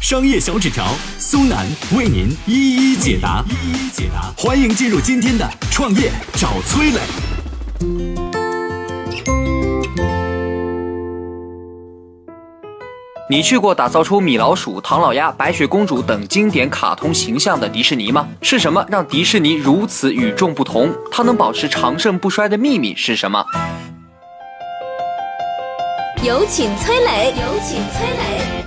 [0.00, 0.86] 商业小纸条
[1.18, 4.32] 苏南为您一一解答，一一解答。
[4.34, 7.00] 欢迎进入今天的创业找崔磊。
[13.28, 18.26] 你去过打造出米老鼠、唐老鸭、白雪公主等经典卡通形象的迪士尼吗？
[18.40, 20.90] 是什么让迪士尼如此与众不同？
[21.12, 23.44] 它能保持长盛不衰的秘密是什么？
[26.24, 28.59] 有请崔磊，有请崔磊。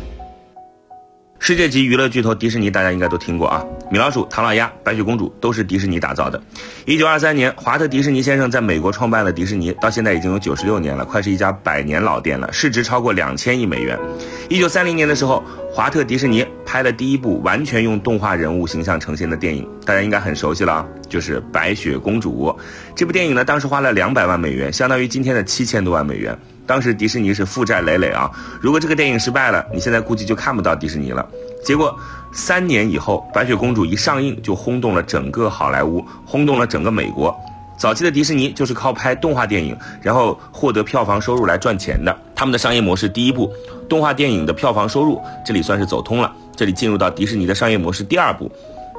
[1.46, 3.62] 世界级娱乐巨头迪士尼，大家应该都听过啊。
[3.92, 6.42] 米老鼠、唐老鸭、白雪公主都是迪士尼打造的。
[6.86, 14.00] 一九二三年，华特迪士尼先生在美国创办了迪士尼，到现在已经有九十六年了，快是一家百年老店了，市值超过两千亿美元。
[14.48, 22.48] 一九三零年的时候，华特迪士尼拍了第一部完全用动画人物形象呈现的电影，大家应该很熟悉了啊，就是《白雪公主》。
[22.96, 26.40] 这部电影呢，当时花了两百万美元，相当于今天的七千多万美元。
[26.66, 28.30] 当时迪士尼是负债累累啊！
[28.62, 31.28] 如果这个电影失败了，你现在估计就看不到迪士尼了。
[31.64, 31.98] 结果
[32.32, 37.36] 三年以后，《白雪公主》一上映就轰动了整个好莱坞，轰动了整个美国。
[37.78, 42.16] 早期的迪士尼就是靠拍动画电影，然后获得票房收入来赚钱的。
[42.36, 43.52] 他们的商业模式第一步，
[43.90, 48.50] 动画电影的票房收入这里算是走通了，这里进入到迪士尼的商业模式第二步，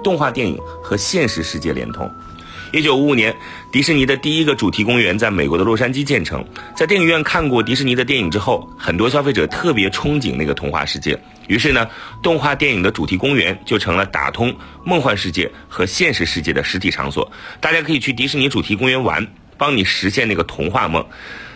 [0.02, 2.10] 动画电影和现实世界连通。
[2.74, 3.32] 一九五五年，
[3.70, 6.44] 迪士尼的第一个主题公园在美国的洛杉矶建成。
[6.74, 11.16] 在电影院看过迪士尼的电影之后，很多消费者特别憧憬那个童话世界。
[11.46, 11.86] 于是呢，
[12.20, 14.52] 动画电影的主题公园就成了打通
[14.84, 17.30] 梦幻世界和现实世界的实体场所。
[17.60, 19.24] 大家可以去迪士尼主题公园玩，
[19.56, 21.06] 帮你实现那个童话梦。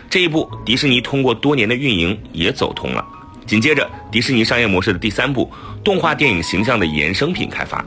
[0.09, 3.05] 这一步，迪士尼通过多年的运营也走通了。
[3.45, 5.51] 紧接着，迪士尼商业模式的第三步，
[5.83, 7.83] 动画电影形象的衍生品开发。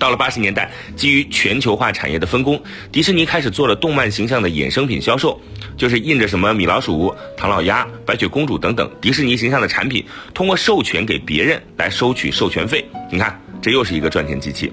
[0.00, 5.38] 到了八十年代，基于全球化产业的分工，迪士尼开始做了动漫形象的衍生品销售，
[5.76, 10.02] 就是印着什么米老鼠、唐老鸭、白雪公主等等迪士尼形象的产品，
[10.32, 12.82] 通过授权给别人来收取授权费。
[13.12, 14.72] 你看，这又是一个赚钱机器。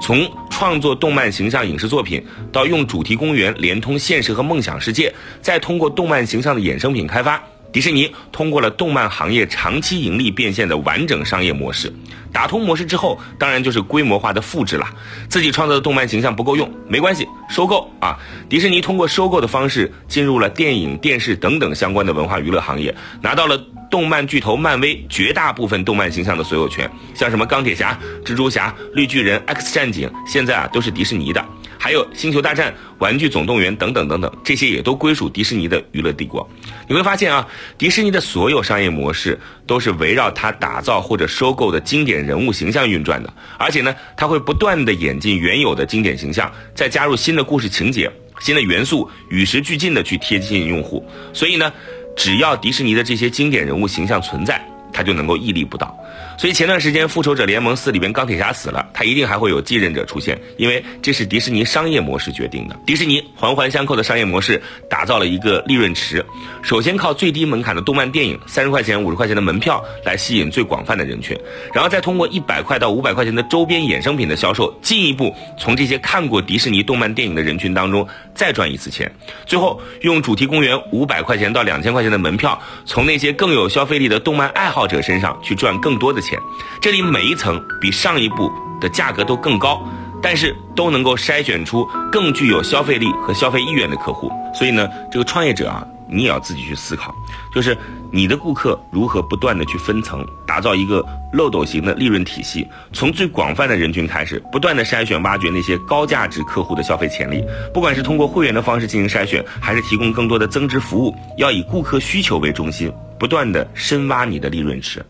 [0.00, 5.12] 从创作动漫形象影视作品，到用主题公园连通现实和梦想世界，
[5.42, 7.42] 再通过动漫形象的衍生品开发。
[7.70, 11.92] 迪士尼通过了动漫行业长期盈利变现的完整商业模式，
[12.32, 14.86] 打通模式之后，当然就是规模化的复制了。
[15.28, 18.18] 自己创造的动漫形象不够用，没关系，收购啊！
[18.48, 23.58] 迪士尼通过收购的方式进入了电影、电视等等相关的文化娱乐行业，拿到了
[23.90, 31.44] 动漫巨头漫威绝大部分动漫形象的所有权，像什么钢铁侠、蜘蛛侠、绿巨人、X 战警，现在啊都是迪士尼的。
[31.78, 36.46] 还有《星球大战》《玩具总动员》等等等等，这些也都归属迪士尼的娱乐帝国。
[36.88, 37.46] 你会发现啊，
[37.78, 48.10] 迪士尼的所有商业模式都是围绕它打造或者收购的经典人物形象运转的，而且呢，它会不断的演进原有的经典形象，再加入新的故事情节、
[48.40, 51.06] 新的元素，与时俱进的去贴近用户。
[51.32, 51.72] 所以呢，
[52.16, 54.60] 只要迪士尼的这些经典人物形象存在。
[54.90, 55.96] 他就能够屹立不倒，
[56.38, 62.76] 所以前段时间《复仇者联盟四》里边钢铁侠死了，他一定还会有继任者出现，因为这是迪士尼商业模式决定的。
[62.86, 66.24] 迪士尼环环相扣的商业模式，打造了一个利润池。
[66.62, 71.38] 首先靠最低门槛的动漫电影，三十块钱、五十块钱的门票来吸引最广泛的人群，
[71.72, 79.10] 然后再通过一百块到五百块钱的周边衍生品的销售，进一步从这些看过迪士尼动漫电影的人群当中再赚一次钱。
[79.44, 84.88] 最后用主题公园五百块钱到两千块钱的门票，从那些更有消费力的动漫爱好。
[84.88, 86.38] 者身上去赚更多的钱钱，
[86.80, 88.50] 这里每一层比上一步
[88.80, 89.82] 的价格都更高，
[90.22, 94.30] 但是都能够筛选出更具有消费力和消费意愿的客户。
[94.54, 97.14] 所以呢，这个创业者啊，你也要自己去思考，
[97.54, 97.76] 就是
[98.10, 107.42] 你的顾客如何不断的去分层，打造一个漏斗型的利润体系，从最广泛的人群开始，不断的筛选挖掘那些高价值客户的消费潜力。
[107.72, 112.92] 不管是通过会员的方式进行筛选，还是提供更多的增值服务，要以顾客需求为中心。
[113.18, 115.04] 不断的深挖你的利润池。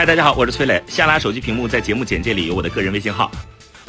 [0.00, 0.82] 嗨，大家好，我是崔磊。
[0.86, 3.30] 下拉手机屏幕，在节目简介里有我的个人微信号。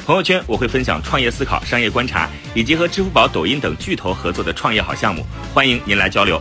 [0.05, 5.25] 朋友圈我会分享创业思考、商业观察，以及和支付宝、抖音等巨头合作的创业好项目。
[5.53, 6.37] 欢迎您来交流。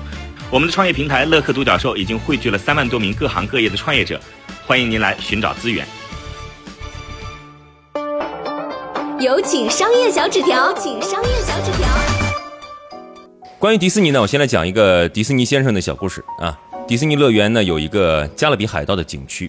[0.50, 4.20] 我们的创业平台乐客独角兽已经汇聚了三万多名各行各业的创业者，
[4.66, 5.86] 欢迎您来寻找资源。
[9.20, 11.88] 有请商业小纸条，请商业小纸条。
[13.60, 16.58] 关于迪士尼呢，我先来讲一个迪士尼先生的小故事啊。
[16.88, 19.48] 迪士尼乐园呢有一个加勒比海盗的景区，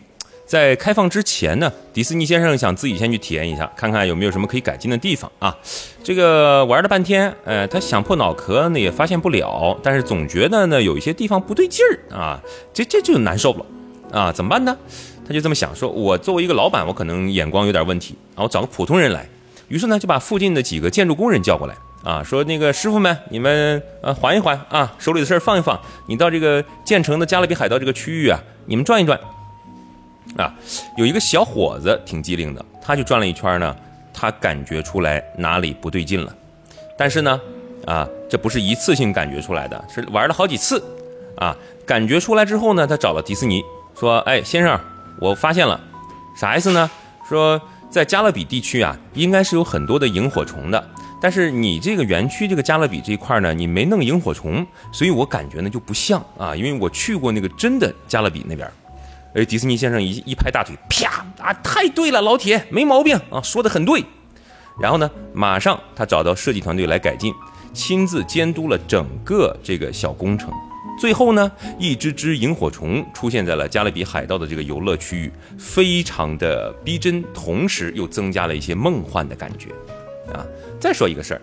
[0.52, 5.58] 在开放之前呢，迪士尼先生想自己先去体验一下，看看有没有什么可以改进的地方啊。
[6.04, 12.38] 这个玩了半天，呃，他想破脑壳呢也发现不了，但是总觉得呢有一些地方不对劲儿啊，
[12.74, 13.66] 这这就难受了
[14.12, 14.78] 啊，怎么办呢？
[15.26, 19.26] 他就这么想，说我作为一个老板，我可能眼光有点问题啊，我找个普通人来。
[19.70, 29.18] 于是呢，就把附近的几个建筑工人叫过来啊，说那个师傅们，你们呃缓一缓啊，手里的事儿放一放，你到这个建成的加勒比海盗这个区域啊，你们转一转。
[30.38, 30.54] 啊，
[30.98, 33.76] 有一个小伙子挺机灵的，他就转了一圈呢，
[34.14, 36.36] 他感觉出来哪里不对劲了。
[36.98, 37.42] 但是呢，
[37.86, 40.84] 啊，这不是一次性感觉出来的，是玩了好几次。
[41.38, 41.56] 啊，
[41.88, 43.64] 感觉出来之后呢，他找了迪士尼，
[44.00, 44.80] 说：“哎，先生，
[45.20, 45.80] 我发现了，
[46.36, 46.92] 啥意思呢？
[47.28, 50.90] 说在加勒比地区啊，应该是有很多的萤火虫的，
[51.20, 58.70] 但是你这个园区这个加勒比这一块呢，你没弄萤火虫，所以我感觉呢就不像啊，因为我去过那个真的加勒比那边。”
[59.34, 64.04] 哎，迪士尼先生一一拍大腿，啪啊，太对了，老铁，没毛病啊，说的很对。
[64.78, 67.34] 然后呢，马上他找到设计团队来改进，
[67.72, 70.52] 亲自监督了整个这个小工程。
[71.00, 71.50] 最后呢，
[71.80, 79.70] 一只只萤火虫出现在了加勒比海盗的这个游乐区域，非常的逼真，同时又增加了一些梦幻的感觉。
[80.34, 80.46] 啊，
[80.78, 81.42] 再说一个事儿，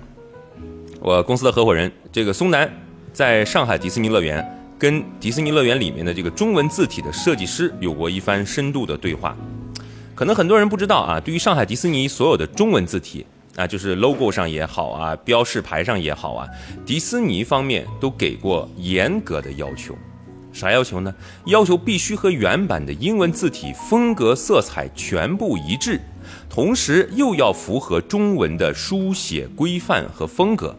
[1.00, 2.70] 我公司的合伙人这个松南，
[3.14, 4.46] 在上海迪士尼乐园。
[4.78, 9.36] 跟迪士尼乐园里面的这个中文字体的设计师有过一番深度的对话，
[10.14, 13.26] 可能很多人不知道啊，对于上海迪士尼所有的中文字体
[13.56, 16.46] 啊，就是 logo 上也好啊，标示牌上也好啊，
[16.86, 19.98] 迪士尼方面都给过严格的要求，
[20.52, 21.12] 啥要求呢？
[21.46, 26.00] 要求必须和原版的英文字体风格色彩全部一致，
[26.48, 30.76] 同时又要符合中文的书写规范和风格。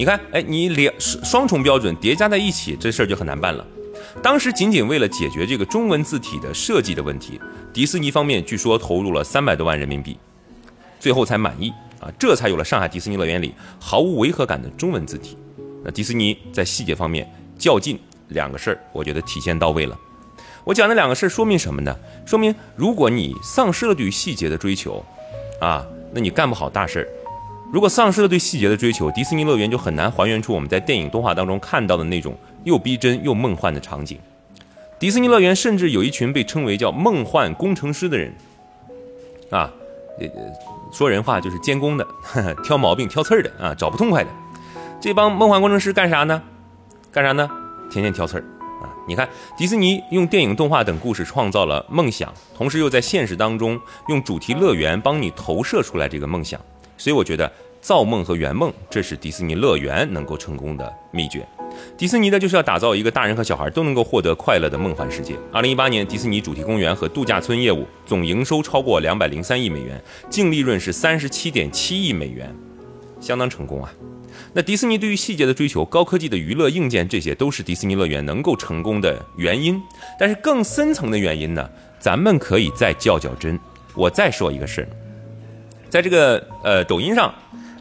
[0.00, 3.62] 你看，哎，你两双重标准叠加在一起，这事儿就很难办了。
[4.22, 7.38] 当时仅仅为了解决这个中文字体的设计的问题，
[7.70, 10.16] 迪士尼方面据说投入了三百多万人民币，
[10.98, 11.70] 最后才满意
[12.00, 15.36] 啊，这才有了上海迪士尼乐园里毫无违和感的中文字体。
[15.84, 17.98] 那迪士尼在细节方面较劲，
[18.28, 19.94] 两个事儿，我觉得体现到位了。
[20.64, 21.94] 我讲那两个事儿说明什么呢？
[22.24, 25.04] 说明如果你丧失了对于细节的追求，
[25.60, 27.08] 啊，那你干不好大事儿。
[27.72, 34.18] 如果丧失了对细节的追求，迪士尼乐园就很难还原出我们在电影动画当中看到的那种又逼真又梦幻的场景。
[34.98, 38.34] 迪士尼乐园甚至有一群被称为叫“梦幻工程师”的人，
[39.50, 39.72] 啊，
[40.92, 42.04] 说人话就是监工的，
[42.64, 44.30] 挑毛病、挑刺儿的啊，找不痛快的。
[45.00, 46.42] 这帮梦幻工程师干啥呢？
[47.12, 47.48] 干啥呢？
[47.88, 48.44] 天天挑刺儿
[48.82, 48.90] 啊！
[49.06, 56.60] 你看，迪士尼用电影、动画等故事创造了梦想，同时又在现实当中用主题乐园帮你投射出来这个梦想。
[57.00, 57.50] 所以我觉得
[57.80, 61.46] 造梦和圆梦，这是迪士尼乐园能够成功的秘诀。
[61.96, 65.34] 迪士尼呢，就是要打造一个大人和小孩都能够获得快乐的梦幻世界。
[65.50, 69.98] 二零一八年，迪士尼主题公园和度假村业务总营收超过两百零三亿美元，
[70.28, 72.54] 净利润是三十七点七亿美元，
[73.18, 73.90] 相当成功啊。
[74.52, 79.80] 那迪士尼对于细节的追求、高科技的娱乐硬件，这些都是迪士尼乐园能够成功的原因。
[80.18, 81.66] 但是更深层的原因呢，
[81.98, 83.58] 咱们可以再较较真。
[83.94, 84.88] 我再说一个事儿。
[85.90, 87.34] 在这个呃抖音上，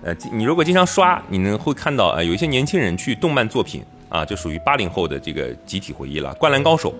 [0.03, 6.33] 呃，你如果经常刷，你能会看到呃有一些年轻人去动漫作品啊，就属于八零后的这个集体回忆了。
[6.33, 6.93] 灌篮高手，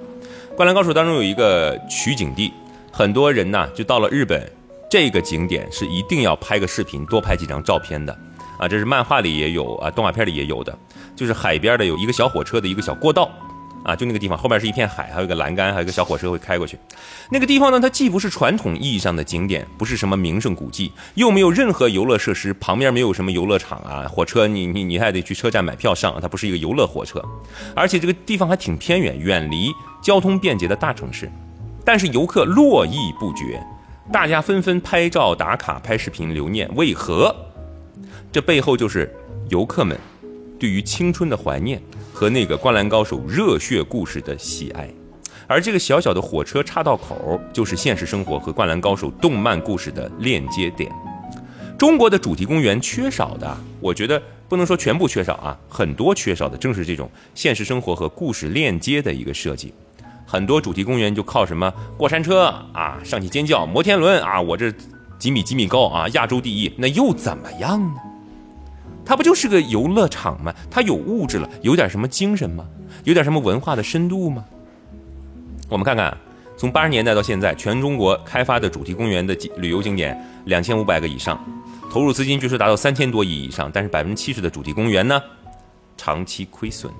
[0.55, 2.53] 灌篮高手当中有一个取景地，
[2.91, 4.47] 很多人呢就到了日本，
[4.87, 8.15] 这个景点是一定要拍个视频，多拍几张照片的
[8.59, 8.67] 啊。
[8.67, 10.77] 这是漫画里也有啊，动画片里也有的，
[11.15, 13.31] 就是海边的有一个小火车的一个小过道。
[13.83, 16.77] 啊，就那个地方，后面是一片海，还有一个栏杆，还有一个小火车会开过去。
[17.29, 27.23] 那个地方呢，它既不是传统意义上的景点，不是什么名胜古迹，又没有任何游乐设施，旁边没有什么游乐场啊，火车你你你还得去车站买票上，它不是一个游乐火车。
[27.75, 29.71] 而且这个地方还挺偏远，远离
[30.01, 31.31] 交通便捷的大城市，
[31.85, 33.61] 但是游客络绎不绝，
[34.11, 36.69] 大家纷纷拍照打卡、拍视频留念。
[36.75, 37.35] 为何？
[38.31, 39.11] 这背后就是
[39.49, 39.97] 游客们
[40.59, 41.81] 对于青春的怀念。
[42.11, 44.89] 和那个《灌篮高手》热血故事的喜爱，
[45.47, 50.91] 而这个小小的火车岔道口，就是现实生活和《灌篮高手》动漫故事的链接点。
[51.77, 59.73] 中国的主题公园缺少的，我觉得不能说全部缺少啊，很多缺少的正是这种现实生活和故事链接的一个设计。
[60.25, 64.73] 很多主题公园就靠什么过山车啊，上去尖叫，摩天轮啊，我这
[65.17, 68.01] 几米几米高啊，亚洲第一，那又怎么样呢？
[69.09, 70.53] 它不就是个游乐场吗？
[70.69, 72.63] 它有物质了，有点什么精神吗？
[73.05, 74.45] 有点什么文化的深度吗？
[75.67, 76.15] 我们看看，
[76.55, 81.43] 从八十年代到现在，全中国开发的主题公园的旅游景点两千五百个以上，
[81.91, 85.19] 投入资金据说达到三千多亿以上，但是百分之七十的主题公园呢，
[85.97, 86.93] 长期亏损。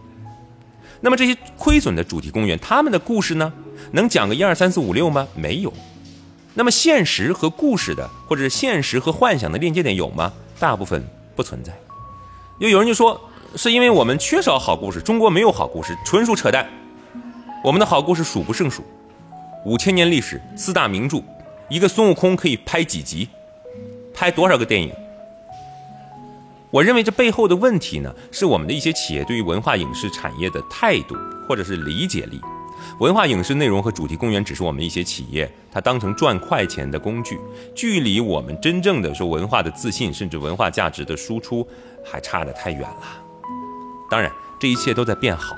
[1.01, 3.54] 那么这些亏损的主题公园，他们的故事呢，
[3.92, 5.28] 能讲个一二三四五六吗？
[5.36, 5.72] 没有。
[6.56, 10.34] 那么现实和故事的，或者是现实和幻想的链接点有吗？
[10.58, 11.72] 大部分不存在。
[12.60, 13.20] 又有人就说，
[13.56, 16.68] 是因为我们缺少好故事，中国没有好故事，纯属扯淡。
[17.63, 18.84] 我们的好故事数不胜数，
[19.66, 21.24] 五千年历史，四大名著，
[21.70, 23.30] 一个孙悟空可以拍几集，
[24.13, 24.94] 拍多少个电影？
[26.70, 31.16] 我认为这背后的问题呢，是我们的一些企业对于文化影视产业的态度
[31.48, 32.42] 或者是理解力。
[33.00, 37.39] 文化影视内容和主题公园只是我们一些企业它当成赚快钱的工具，
[37.75, 41.67] 距离我们真正的说文化的自信甚至文化价值的输出
[42.03, 42.98] 还差得太远了。
[44.09, 45.55] 当然，这一切都在变好。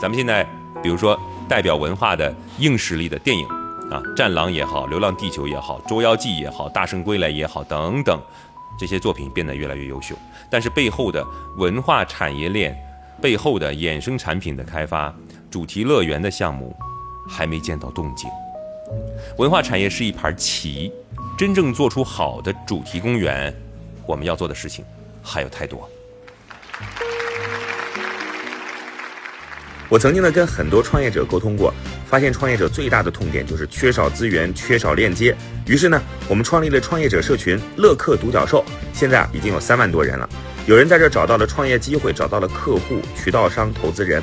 [0.00, 0.44] 咱们现在，
[0.82, 3.46] 比如说代表文化的硬实力的电影
[3.90, 8.18] 啊，《战狼》也好，《流浪地球》也好，《捉妖记》也好，《大圣归来》也好，等等，
[8.78, 10.16] 这些作品变得越来越优秀。
[10.50, 11.24] 但是背后的
[11.58, 12.76] 文化产业链，
[13.20, 15.14] 背后的衍生产品的开发。
[15.52, 16.74] 主题乐园的项目
[17.28, 18.30] 还没见到动静，
[19.36, 20.90] 文化产业是一盘棋，
[21.36, 23.54] 真正做出好的主题公园，
[24.06, 24.82] 我们要做的事情
[25.22, 25.86] 还有太多。
[29.90, 31.70] 我曾经呢跟很多创业者沟通过，
[32.06, 35.36] 发现创业者最大的痛点就是缺少资源、缺少链接。
[35.66, 40.26] 于是呢，我们创立了创业者社群“乐客独角兽”，现在啊已经有三万多人了。
[40.64, 44.22] 有人在这找到了创业机会，找到了客户、渠道商、投资人。